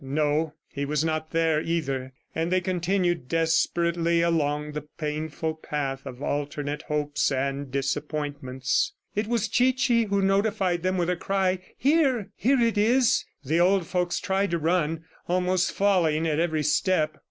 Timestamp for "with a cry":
10.97-11.59